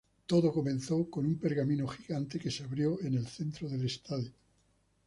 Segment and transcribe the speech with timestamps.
[0.25, 4.31] Todo comenzó con un pergamino gigante que se abría en el centro del estadio.